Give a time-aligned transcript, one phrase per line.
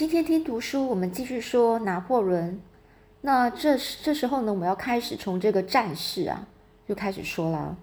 [0.00, 2.58] 今天听读书，我们继续说拿破仑。
[3.20, 6.46] 那这这时候呢，我们要开始从这个战事啊，
[6.88, 7.76] 就开始说了。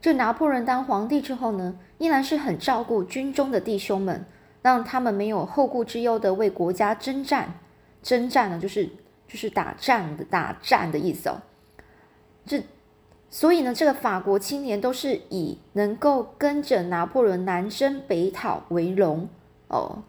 [0.00, 4.26] 这拿破仑当皇帝之后呢，依然是很照顾军中的弟兄们，
[4.62, 7.54] 让他们没有后顾之忧的为国家征战。
[8.02, 8.86] 征战呢，就是
[9.28, 11.40] 就是打仗的打战的意思哦。
[12.44, 12.64] 这
[13.30, 19.28] 所以呢，这个法国青年都是以能够跟着拿破仑南征北讨为荣
[19.68, 20.02] 哦，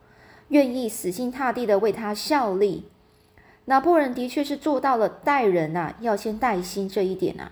[0.55, 2.85] 愿意死心塌地的为他效力。
[3.65, 7.51] 拿破仑的确是做到了待人呐要先带心这一点啊。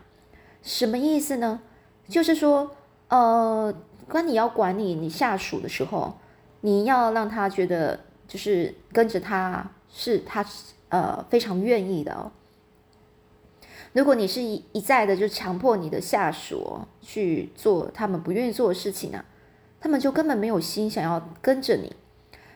[0.61, 1.59] 什么意思呢？
[2.07, 2.71] 就是说，
[3.09, 3.73] 呃，
[4.07, 6.13] 当你要管理你下属的时候，
[6.61, 10.45] 你要让他觉得就是跟着他是他
[10.87, 12.31] 呃非常愿意的哦。
[13.91, 19.25] 如果你是一一再的就强迫你的下属去做他们不愿意做的事情啊，
[19.81, 21.93] 他们就根本没有心想要跟着你。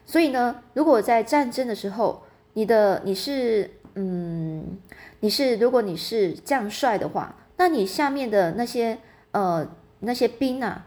[0.08, 4.80] 所以呢，如果在战争的时候，你的你是嗯，
[5.20, 8.98] 你是如果你是将帅的话，那你下面的那些
[9.32, 9.68] 呃
[10.00, 10.86] 那些兵啊，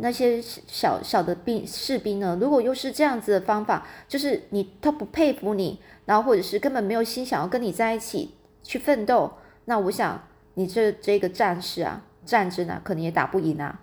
[0.00, 9.32] 那些小小的兵士兵呢，如果又是这样子的方法，就是你他不佩服你，然后或者是根本没有心想要跟你在一起去奋斗。
[9.64, 10.22] 那我想，
[10.54, 13.80] 你这这个战士啊，战争啊，可能也打不赢啊。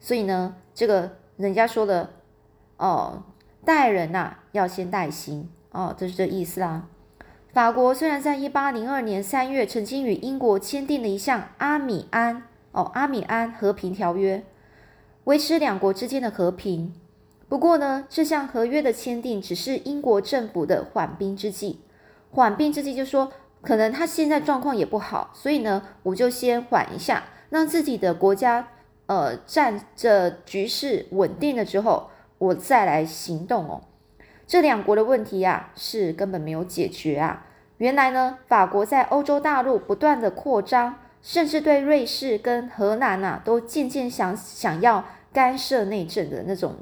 [0.00, 2.10] 所以呢，这个人家说的
[2.78, 3.22] 哦，
[3.64, 6.88] 待人呐要先待心哦，这是这意思啦。
[7.52, 14.44] 法国虽然在一八零二年三月曾经与英国签订了一项阿米安哦阿米安和平条约，
[15.24, 16.92] 维持两国之间的和平。
[17.48, 21.80] 不过呢，这项合约的签订只是英国政府的缓兵之计。
[22.30, 23.32] 缓兵之计就说。
[23.62, 28.68] 可能他现在状况也不好，所以呢，我就先缓一下，让自己的国家
[29.04, 32.08] 呃战这局势稳定了之后，
[32.40, 33.82] 我再来行动哦。
[34.46, 37.46] 这两国的问题啊，是根本没有解决啊。
[37.76, 46.74] 原来呢，法国在欧洲大陆不断的扩张，甚至对瑞士跟荷兰啊，都渐渐想想要干涉内政的那种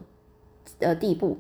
[0.79, 1.39] 呃地步。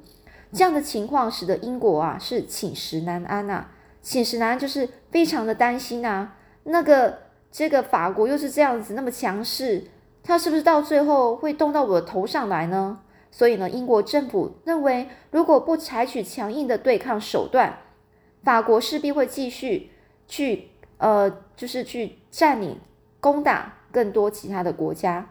[0.52, 3.68] 这样的情况使得英国啊是寝食难安呐。
[4.02, 7.18] 寝食难安就是非常的担心啊，那个
[7.50, 9.84] 这个法国又是这样子那么强势，
[10.22, 13.00] 他是不是到最后会动到我的头上来呢？
[13.30, 17.78] 所以呢，英国政府认为，如果不采取强硬的对抗手段，
[18.42, 19.90] 法国势必会继续
[20.26, 22.78] 去呃，就是去占领、
[23.20, 25.26] 攻打更多其他的国家。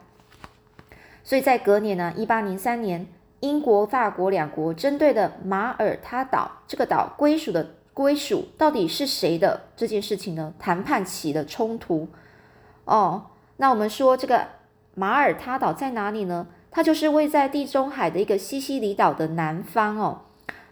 [1.24, 3.08] 所以在隔年呢，一八零三年，
[3.42, 7.74] 英国、法国两国针对的马耳他岛这个岛归属的。
[7.98, 10.54] 归属到底是谁的这件事情呢？
[10.60, 12.08] 谈判起了冲突
[12.86, 13.32] 哦。
[13.56, 14.50] 那我们说这个
[14.94, 16.46] 马耳他岛在哪里呢？
[16.78, 20.22] 它就是位在地中海的一个西西里岛的南方哦。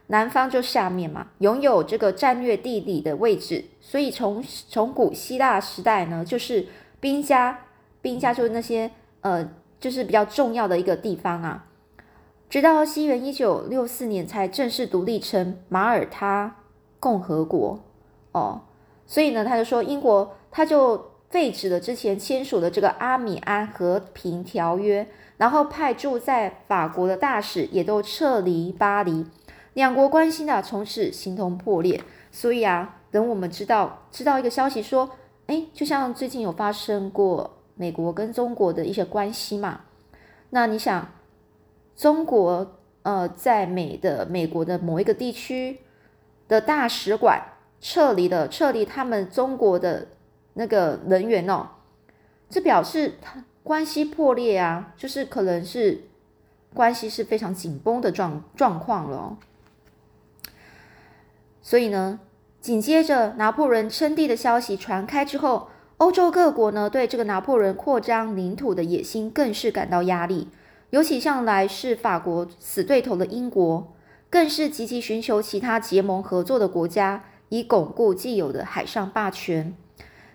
[0.05, 3.65] 南方就下面嘛，拥有这个战略地理的位置。
[3.81, 6.67] 所以从从古希腊时代呢，就是
[6.99, 7.59] 兵家，
[8.03, 9.49] 兵家就是那些呃，
[9.79, 11.65] 就是比较重要的一个地方啊。
[12.51, 16.57] 直到西元一九六四年才正式独立成马耳他。
[16.99, 17.79] 共和国
[18.31, 18.61] 哦，
[19.07, 25.07] 所以呢，他就说英国他就废止了之前签署的这个阿米安和平条约，
[25.37, 29.25] 然后派驻在法国的大使也都撤离巴黎，
[29.73, 32.01] 两国关系呢从此形同破裂。
[32.31, 35.09] 所以啊，等我们知道知道一个消息说，
[35.47, 39.81] 哎，就像最近有发生过美国跟中国的一些关系嘛，
[40.49, 41.09] 那你想，
[41.95, 45.79] 中国呃在美的美国的某一个地区。
[46.47, 47.41] 的大使馆
[47.81, 50.07] 撤离了，撤离他们中国的
[50.53, 51.67] 那个人员哦，
[52.47, 56.03] 这表示他关系破裂啊，就是可能是
[56.71, 59.37] 关系是非常紧绷的状状况了。
[61.63, 62.19] 所以呢，
[62.61, 70.49] 紧接着拿破仑称帝的消息传开之后，欧洲各国呢对这个拿破仑扩张领土的野心更是感到压力，
[70.91, 73.91] 尤其向来是法国死对头的英国。
[74.27, 79.73] 更是积极寻求其他结盟合作的国家，以巩固既有的海上霸权。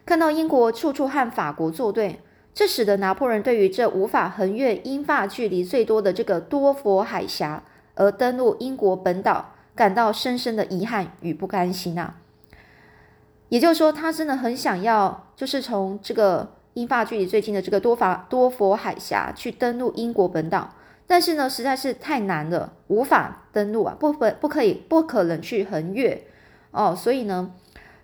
[0.05, 2.21] 看到英国处处和法国作对，
[2.52, 7.62] 这使得拿破仑对于这无法横越英法距离最多的这个多佛海峡
[7.94, 12.17] 而登陆英国本岛，感到深深的遗憾与不甘心啊！
[13.49, 20.75] 也就是说，他真的很想要，就是从这个英法距离最近的这个多法多佛海峡去登陆英国本岛。
[21.06, 26.23] 但是呢，实在是太难了，无法登陆啊，不不不可以，不可能去横越
[26.70, 26.94] 哦。
[26.94, 27.52] 所以呢，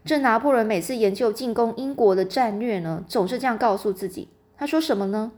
[0.05, 4.29] 这拿破仑每次研究进攻英国的战略呢，总是这样告诉自己。
[4.57, 5.33] 他说什么呢？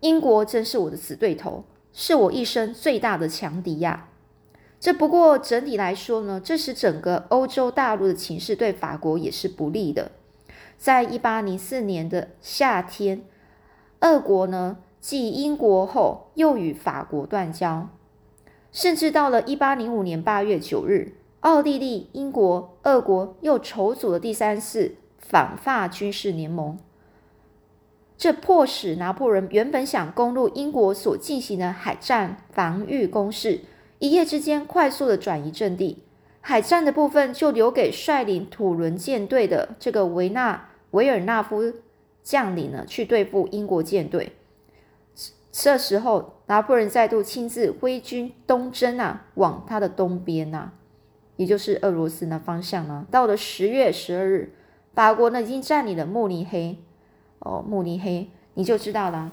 [0.00, 4.08] 英国真是我的死对头，是我一生最大的强敌呀。
[4.80, 10.10] 这不过整体来说呢，这使整个欧洲大陆的情势对法国也是不利的。
[10.76, 13.24] 在一八零四年的夏天，
[14.00, 17.88] 俄国呢继英国后又与法国断交，
[18.72, 26.78] 甚至到了一八零五年八月九日，奥地利、英国、俄国又筹组了第三次反法军事联盟。
[28.24, 33.60] 这迫使拿破仑原本想攻入英国所进行的海战防御攻势，
[33.98, 36.02] 一夜之间快速的转移阵地。
[36.40, 41.74] 海战的部分就留给率领土伦舰队的这个维纳维尔纳夫
[42.22, 44.32] 将领呢去对付英国舰队。
[45.52, 50.70] 这时候，拿破仑再度亲自挥军东征啊，往他的东边呐，
[51.36, 53.06] 也就是俄罗斯的方向呢。
[53.10, 54.54] 到了十月十二日，
[54.94, 56.78] 法国呢已经占领了慕尼黑。
[57.44, 59.30] 哦，慕尼黑，你就知道了。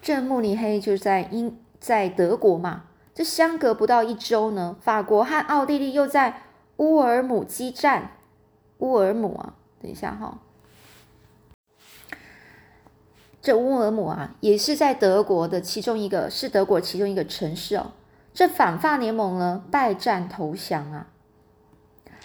[0.00, 2.84] 这慕尼黑就是在英，在德国嘛。
[3.14, 6.42] 这相隔不到一周呢，法国和奥地利又在
[6.76, 8.12] 乌尔姆激战。
[8.78, 10.38] 乌尔姆啊，等一下哈，
[13.42, 17.90] 这乌尔姆啊，也是在德国的其中一个，是德国其中一个城市哦。
[18.32, 21.08] 这反法联盟呢，败战投降啊。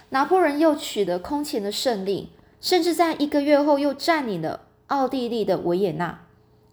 [0.09, 2.29] 拿破仑又取得空前的胜利。
[2.63, 6.25] 甚至在一个月后又占领了奥地利的维也纳。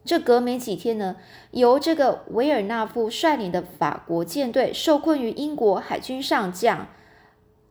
[0.04, 1.16] 这隔没几天呢，
[1.50, 6.87] 由这个维尔纳夫率领的法国舰队受困于英国海军上将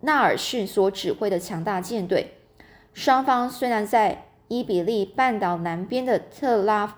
[0.02, 2.34] 纳尔逊所指挥的强大舰队。
[2.94, 6.98] 双方虽然在伊比利半岛南边的特拉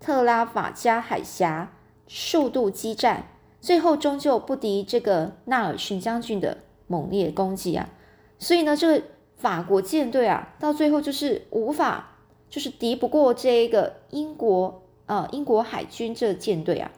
[0.00, 1.74] 特拉法加海峡
[2.08, 3.26] 数度激战，
[3.60, 7.90] 最后终究不敌这个纳尔逊将军的猛烈攻击啊！
[8.38, 9.04] 所以呢，这个。
[9.42, 12.16] 法国舰队啊，到最后就是无法，
[12.48, 16.92] 就是敌不过这个英国呃英国海军这舰队啊。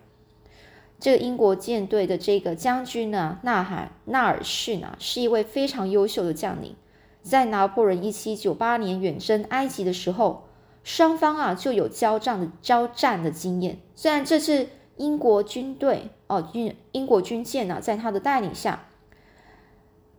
[1.00, 6.76] 这个英国舰队的这个将军呢，纳海纳尔逊啊，是一位非常优秀的将领。
[7.23, 10.44] 在拿破仑一七九八年远征埃及的时候，
[10.82, 13.79] 双方啊就有交战的交战的经验。
[13.94, 14.69] 虽然这次
[14.99, 18.85] 英国军队哦英英国军舰呢，在他的带领下。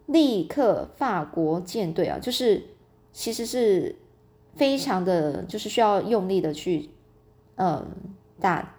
[0.08, 2.64] 立刻，法国舰队啊，就是
[3.12, 3.96] 其实是
[4.56, 6.90] 非常的，就是需要用力的去，
[7.56, 7.86] 嗯，
[8.40, 8.76] 打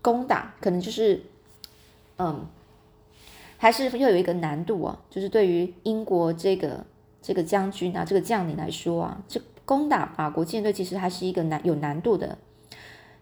[0.00, 1.22] 攻打，可能就是，
[2.16, 2.46] 嗯，
[3.56, 6.84] 还是又有一个难度啊，就是对于英国这个
[7.20, 12.38] 这个将军啊，这个将领来说啊，这攻打法国舰队其实还是一个难有难度的，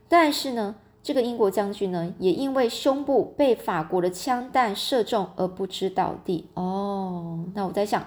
[0.09, 0.77] 但是呢。
[1.07, 6.49] 这个英国将军呢，也因为胸部被法国的枪弹射中而不知倒地。
[6.55, 8.05] 哦，那我在想，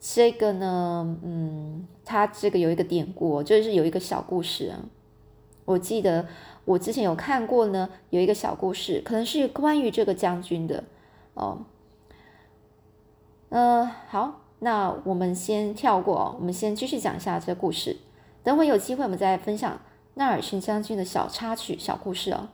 [0.00, 4.80] 这个呢，嗯，他这个有一个典故，就是有一个小故事啊。
[5.66, 6.26] 我记得
[6.64, 10.84] 我之前有看过呢，有一个小故事，可能是关于这个将军的。
[11.34, 11.58] 哦，
[13.50, 17.98] 呃，好，那我们先跳过，我们先继续讲一下这个故事。
[18.42, 19.78] 等会有机会，我们再分享。
[20.18, 22.48] 纳尔逊将军的小插曲、小故事哦。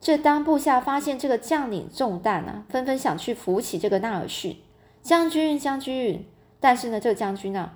[0.00, 4.56] 这当部下发现这个将领中弹啊，纷纷想去扶起这个纳尔逊
[5.02, 5.58] 将军。
[5.58, 6.24] 将军，
[6.60, 7.72] 但是呢，这个将军呢，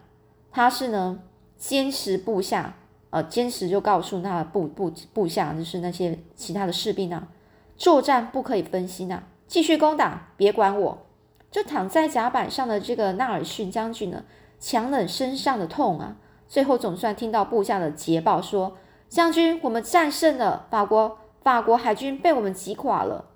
[0.53, 1.19] 他是呢
[1.57, 2.77] 坚持部下，
[3.11, 7.29] 呃，坚持就告诉那部部部下，就是那些其他的士兵啊，
[7.77, 11.07] 作战不可以分心啊，继续攻打，别管我。
[11.51, 14.25] 就躺在甲板上的这个纳尔逊将军呢，
[14.61, 16.17] 强忍身上的痛啊。
[16.49, 18.77] 最后总算听到部下的捷报，说
[19.09, 23.27] ：“将军，我们战胜了法国，法国海军被我们击垮了，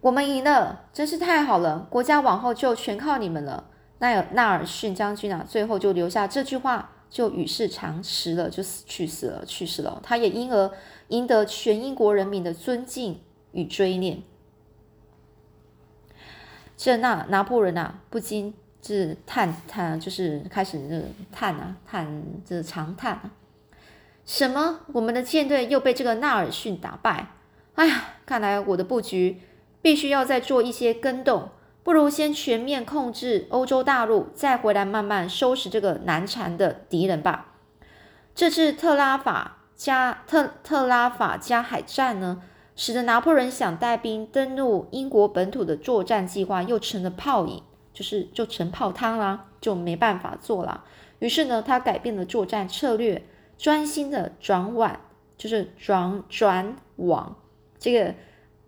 [0.00, 1.86] 我们赢了，真是太好了！
[1.90, 3.64] 国家往后就全靠你们了。”
[4.02, 10.00] 那尔纳尔逊将军啊，最后就留下这句话，就与世长辞了，就死去世了，去世了。
[10.02, 10.70] 他也因而
[11.08, 13.20] 赢得全英国人民的尊敬
[13.52, 14.22] 与追念。
[16.78, 18.54] 这那拿破仑啊，不禁。
[18.82, 23.30] 是叹叹，就是开始这叹啊，叹这长叹啊。
[24.24, 24.80] 什么？
[24.92, 27.28] 我们的舰队又被这个纳尔逊打败？
[27.74, 29.40] 哎呀，看来我的布局
[29.82, 31.48] 必须要再做一些更动，
[31.82, 37.54] 不如先全面控制欧洲大陆，再回来慢慢收拾这个难缠的敌人吧。
[38.34, 42.42] 这次特拉法加特特拉法加海战呢，
[42.76, 47.62] 使得拿破仑想带兵登陆英国本土的作战计划又成了泡影。
[47.92, 50.84] 就是就成泡汤啦，就没办法做了。
[51.18, 53.22] 于是呢，他改变了作战策略，
[53.58, 55.00] 专心的转往，
[55.36, 57.36] 就是转转往
[57.78, 58.14] 这个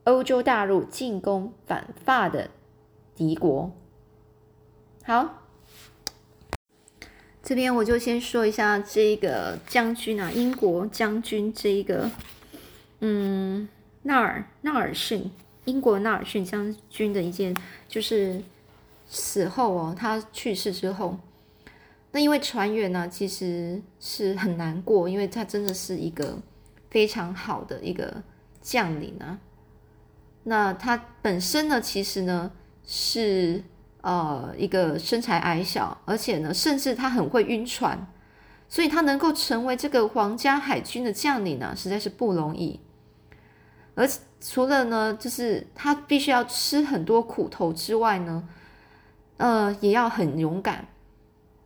[0.05, 2.51] 欧洲大陆进攻反法的
[3.15, 3.73] 敌国。
[5.05, 5.43] 好，
[7.43, 12.11] 这边我就先说一下这个将军啊，英国将军这一个，
[13.01, 13.69] 嗯，
[14.03, 15.31] 纳尔纳尔逊，
[15.65, 17.57] 英国纳尔逊将军的一件，
[17.89, 18.43] 就是
[19.13, 21.19] 死后哦，他去世之后，
[22.13, 26.39] 那因为船员呢，其实是很难过，因为他真的是一个
[26.91, 28.23] 非常好的一个
[28.63, 29.39] 将领啊。
[30.45, 32.51] 那他本身呢，其实呢
[32.87, 33.63] 是
[34.01, 38.09] 呃一个身材矮小，而且呢，甚至他很会晕船。
[38.69, 42.81] 所以他能够成为这个皇家海军的将领呢，实在是不容易。
[43.95, 44.09] 而
[44.41, 48.49] 除了呢，就是他必须要吃很多苦头之外呢，
[49.37, 50.87] 呃，也要很勇敢。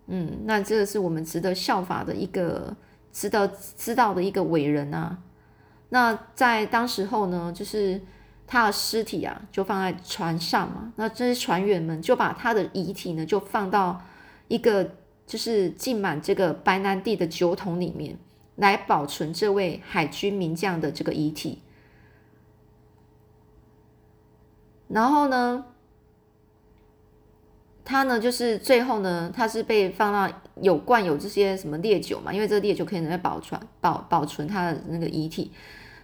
[0.07, 2.77] 嗯，那这个是我们值得效法的一个
[3.13, 3.47] 值得
[3.77, 5.19] 知道的一个伟人啊。
[5.89, 8.01] 那在当时候呢，就是
[8.47, 10.93] 他的尸体啊，就放在船上嘛。
[10.97, 14.01] 那这些船员们就把他的遗体呢，就放到
[14.49, 14.91] 一个。
[15.27, 18.17] 就是浸满这个白兰地的酒桶里面，
[18.55, 21.63] 来保存这位海军名将的这个遗体。
[24.87, 25.65] 然后呢，
[27.87, 30.29] 他呢，就是最后呢，他是被放到
[30.61, 35.53] 有罐有这些什么烈酒嘛，因为这个烈酒可以拿来保存保保存他的那个遗体。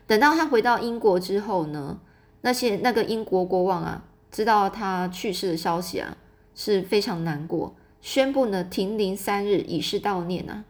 [0.06, 1.98] 等到他回到英国之后呢，
[2.42, 6.16] 那些那个英国国王啊，知道他去世的消息啊，
[6.54, 7.74] 是非常难过。
[8.00, 10.64] 宣布呢停灵三日以示悼念啊，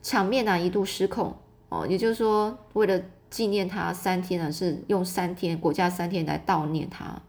[0.00, 1.36] 场面呢一度失控
[1.68, 7.20] 哦，也就是说为了纪念他三天呢是用三天国家三天来悼念他，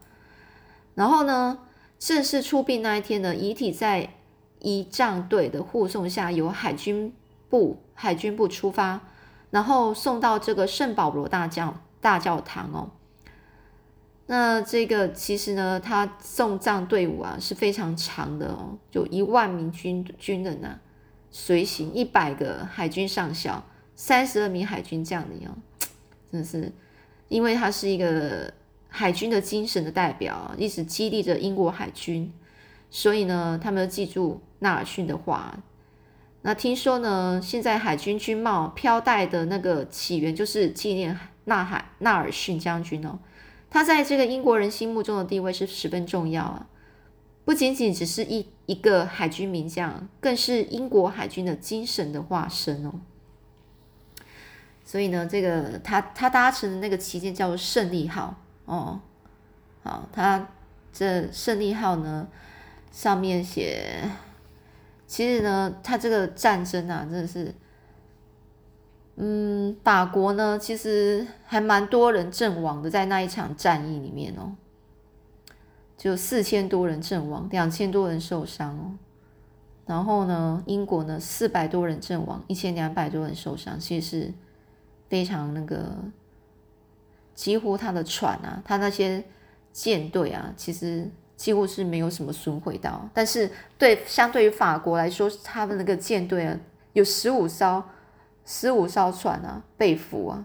[0.94, 1.58] 然后呢
[2.04, 4.10] 正式出殡那一天呢遗体在
[4.60, 7.14] 仪仗队的护送下由海军
[7.48, 9.00] 部海军部出发，
[9.50, 12.90] 然后送到这个圣保罗大教大教堂哦。
[14.26, 20.78] 那这个其实呢，他送葬队伍啊是非常长的哦，就一万名军军人呐，
[21.30, 23.64] 随行一百个海军上校，
[23.96, 25.56] 三十二名海军将领哦，
[26.30, 26.70] 真的是，
[27.28, 28.52] 因为他是一个
[28.96, 32.32] 海军的精神的代表，一直激励着英国海军，
[32.92, 35.58] 所以呢，他们记住纳尔逊的话。
[36.42, 43.18] 那听说呢，现在海军军帽飘带的那个起源就是纪念纳海纳尔逊将军哦。
[43.68, 46.68] 他在这个英国人心目中的地位是十分重要啊，
[47.44, 53.00] 不仅仅只是一一个海军名将，更是英国海军的精神的化身哦。
[54.84, 59.00] 所以呢，这个他他搭乘的那个旗舰叫做胜利号哦，
[59.82, 60.48] 好，他
[60.92, 62.28] 这胜利号呢
[62.90, 64.10] 上面写，
[65.06, 67.54] 其实呢，他这个战争啊，真的是。
[69.16, 74.56] 嗯，法国呢，其实还蛮多人阵亡的，在那一场战役里面哦，
[75.96, 78.98] 就四千多人阵亡，两千多人受伤哦。
[79.86, 84.34] 然后呢，英国呢，四百多人阵亡，一千两百多人受伤，其实是
[85.08, 85.96] 非常那个，
[87.34, 89.22] 几乎他的船啊，他那些
[89.72, 93.08] 舰队啊，其实几乎是没有什么损毁到。
[93.12, 96.58] 但是对相对于法国来说，他的那个舰队啊，
[96.92, 97.82] 有十五艘。
[98.46, 100.44] 十五艘船啊，被俘啊，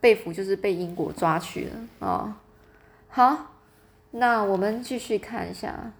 [0.00, 2.40] 被俘就是被英国抓去了啊。
[3.08, 3.50] 好，
[4.12, 5.90] 那我们继续看一下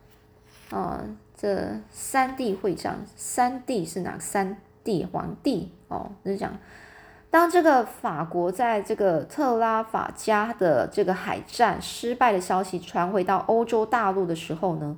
[0.70, 1.02] 啊，
[1.36, 6.12] 这三帝会战，三帝是哪三帝皇帝哦？
[6.24, 6.56] 就是讲，
[7.34, 14.96] 当这个法国在这个特拉法加的这个海战失败的消息传回到欧洲大陆的时候呢？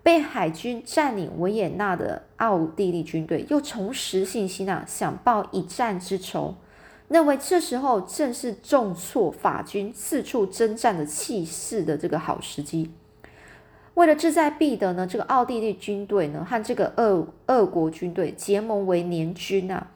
[0.00, 6.54] 被海军占领维也纳的奥地利军队又重拾信心啊，想报一战之仇，
[7.08, 12.92] 认为这时候正是重挫法军四处征战的气势的这个好时机。
[13.94, 19.88] 为了志在必得呢，这个奥地利军队呢和这个俄俄国军队结盟为联军啊，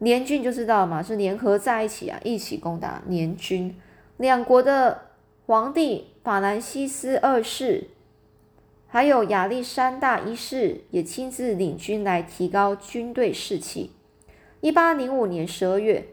[0.00, 3.74] 联军就知道嘛，是联合在一起啊，一起攻打联军。
[4.16, 5.02] 两国的
[5.46, 7.88] 皇帝法兰西斯二世。
[8.92, 13.92] 还有亚历山大一世也亲自领军来提高军队士气。
[14.60, 16.08] 一八零五年十二月，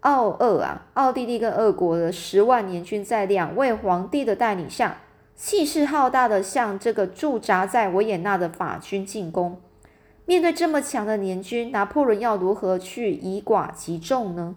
[0.00, 5.02] 奥俄啊，奥地利跟俄国的十万联军在两位皇帝的带领下，
[5.36, 9.60] 气势浩大的向这个驻扎在维也纳的法军进攻。
[10.26, 14.54] 面对这么强的联军，拿破仑要如何去以寡击众呢？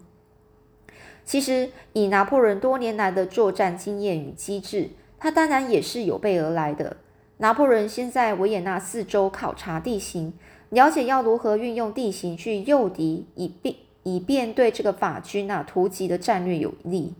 [1.25, 4.91] 其实，以拿破仑多年来的作战经验与机智。
[5.19, 6.97] 他当然也是有备而来的。
[7.37, 10.33] 拿破仑先在维也纳四周考察地形，
[10.69, 17.15] 了解要如何运用地形去诱敌，以便以便对这个法军啊突击的战略有利。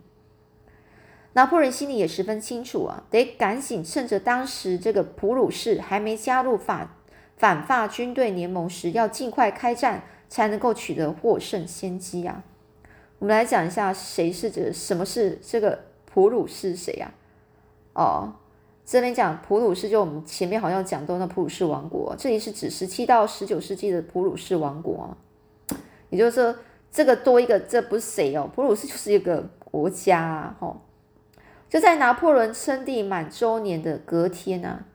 [1.34, 6.96] 拿破仑心里也十分清楚啊，得赶紧趁着当时这个普鲁士还没加入法
[7.38, 12.42] 反法军队联盟时，要尽快开战，才能够取得获胜先机啊。
[13.20, 17.12] 我们来讲一下谁是这什么是这个普鲁士谁呀？
[17.94, 18.32] 哦，
[18.84, 25.16] 这边讲普鲁士，就我们前面好像讲到那普鲁士王国，这里是指十七到十九世纪的普鲁士王国。
[26.10, 26.56] 也就是说，
[26.90, 30.80] 这个多一个，这不是谁哦，普鲁士就是一个国家啊，吼。
[31.68, 34.86] 就在拿破仑称帝满周年的隔天啊，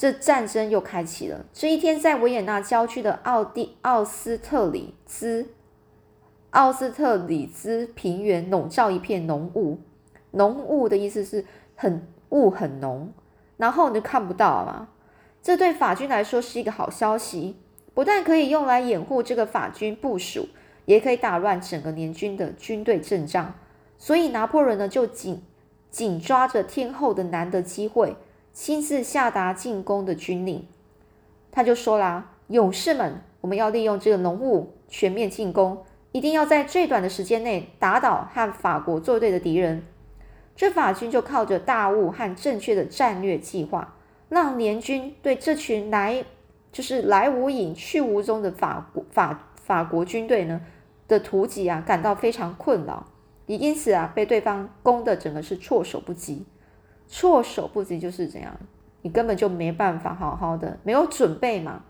[0.00, 1.44] 这战争又开启了。
[1.52, 5.50] 这一天，在维也纳郊区的奥地奥斯特里兹
[6.52, 9.76] 奥斯特里兹平原笼罩一片浓雾，
[10.30, 11.44] 浓雾的意思是
[11.76, 13.12] 很雾很浓，
[13.58, 14.88] 然后你就看不到嘛。
[15.42, 17.56] 这对法军来说是一个好消息。
[17.92, 20.48] 不但可以用来掩护这个法军部署，
[20.86, 23.52] 也可以打乱整个联军的军队阵仗。
[23.98, 25.42] 所以拿破仑呢，就紧
[25.90, 28.16] 紧抓着天后的难得机会，
[28.52, 30.66] 亲自下达进攻的军令。
[31.52, 39.82] 他就说啦：“勇士们，我们要利用这个浓雾全面进攻，一定要在最短的时间内打倒和法国作对的敌人。”
[40.56, 43.96] 这法军就靠着大雾和正确的战略计划，
[44.28, 46.24] 让联军对这群来。
[46.72, 50.60] 就是来无影去无踪的法国法法国军队呢
[51.08, 53.08] 的突击啊，感到非常困扰，
[53.46, 56.46] 也因此啊，被对方攻的整个是措手不及。
[57.10, 58.56] 措手不及就是怎样，
[59.02, 61.82] 你根本就没办法好好的，没有准备嘛，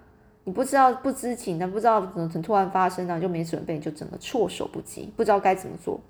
[0.45, 6.01] 你不知道不知情的，不知道怎么突然发生啊，就没准备，就整个措手不及，不知道该怎么做。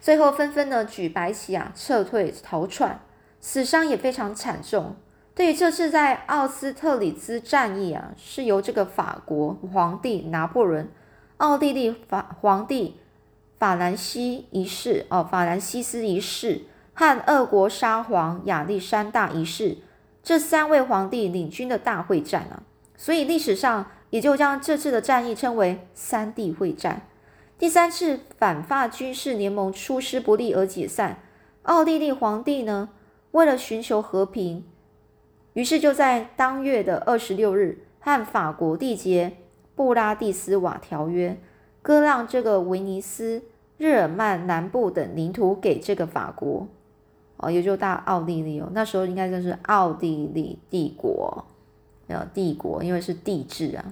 [0.00, 3.00] 最后纷纷呢举白旗啊，撤退逃窜，
[3.40, 4.96] 死伤也非常惨重。
[5.34, 10.88] 对于这次在奥斯特里兹战役啊，是由这个法国皇帝拿破仑、
[11.36, 12.96] 奥地利法皇帝
[13.58, 16.62] 法兰西一世哦，法兰西斯一世
[16.98, 19.78] 和俄国沙皇亚历山大一世
[20.20, 22.64] 这三位皇帝领军的大会战啊，
[22.96, 27.02] 所以历史上也就将这次的战役称为三地会战。
[27.56, 31.20] 第三次反法军事联盟出师不利而解散，
[31.62, 32.88] 奥地利皇帝呢，
[33.30, 34.64] 为了寻求和平。
[35.52, 39.36] 于是就在当月的二十六日，和法国缔结
[39.76, 41.38] 布拉蒂斯瓦条约，
[41.80, 43.44] 割让这个威尼斯、
[43.76, 46.66] 日耳曼南部等领土给这个法国，
[47.38, 48.68] 哦，也就大奥地利哦。
[48.72, 51.44] 那时候应该就是奥地利帝国，
[52.06, 53.84] 呃，帝国，因为是帝制啊。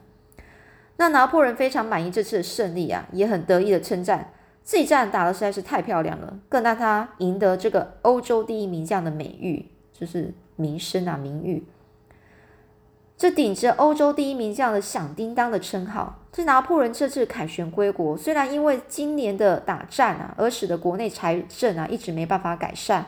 [0.98, 4.32] 那拿破仑非常满意这次的胜利啊，也很得意的称赞
[4.64, 10.34] 这一战打的实在是太漂亮了，更让他赢得这个欧洲第一名将的美誉，就是。
[10.58, 11.66] 名声啊，名誉，
[13.14, 16.22] 这顶着欧洲第一名将的响叮当的称号。
[16.32, 23.04] 这拿破仑这次凯旋归国，虽然因为今年的打战啊，而使得国内财政啊一直没办法改善，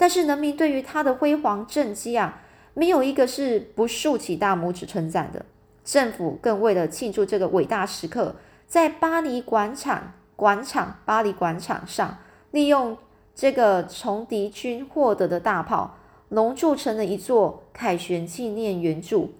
[0.00, 2.40] 但是人民对于他的辉煌政绩啊，
[2.72, 5.44] 没有一个是不竖起大拇指称赞的。
[5.84, 8.36] 政府更为了庆祝这个伟大时刻，
[8.66, 12.16] 在巴黎广场广场巴黎广场上，
[12.50, 12.96] 利用
[13.34, 15.98] 这个从敌军获得的大炮。
[16.30, 19.34] 隆铸成了一座凯旋纪念圆柱，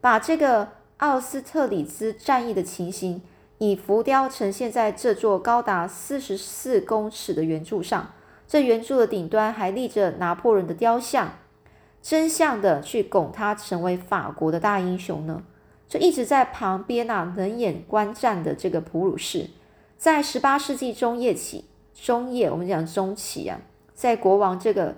[0.00, 0.68] 把这个
[0.98, 3.20] 奥斯特里兹战役的情形
[3.58, 8.12] 以浮雕呈现在这座高达四十四公尺的圆柱上。
[8.48, 11.34] 这圆柱的顶端还立着拿破仑的雕像，
[12.02, 15.44] 真相的去拱他成为法国的大英雄呢？
[15.88, 19.50] 这一直在旁边啊冷眼观战的这个普鲁士，
[19.96, 23.60] 在十八世纪中叶起，中叶我们讲中期啊，
[23.94, 24.96] 在国王这个。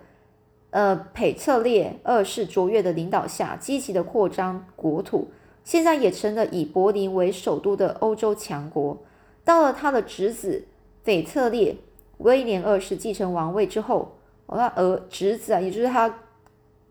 [0.72, 5.32] 呃，佩特列二世卓越的领导下，积极的扩张国土，
[5.64, 8.96] 现在也成了以柏林为首都的欧洲强国。
[9.44, 10.66] 到了他的侄子
[11.02, 11.76] 斐特烈
[12.20, 14.16] 威廉二世继承王位之后，
[14.48, 16.14] 他儿侄子啊，也就是他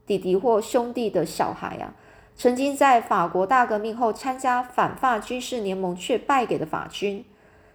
[0.06, 1.96] 弟弟或兄弟的小孩啊，
[2.36, 7.26] 曾经在法国大革命后参加反法军事联盟却败给了法军，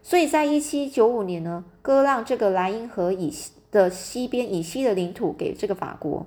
[0.02, 3.52] 所以在一七九五年呢，割让这个莱茵河以西。
[3.74, 6.24] 的西边以西的领土给这个法国。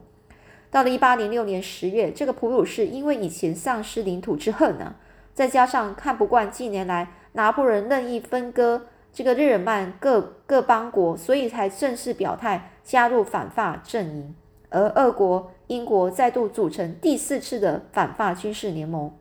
[0.70, 4.96] 到了一八零六年十月，这个普鲁士因为以前丧失领土之恨呢，
[5.34, 14.36] 再加上看不惯近年来拿破仑任意分割这个日耳曼各各邦国，所以才正式表态加入反法阵营。
[14.70, 19.12] 而俄国、英国再度组成第四次的反法军事联盟。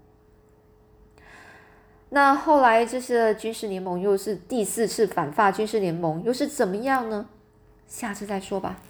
[2.08, 7.26] 那后来这些军事联盟又是第四次反法军事联盟，又是怎么样呢？
[7.86, 8.80] 下次再说吧。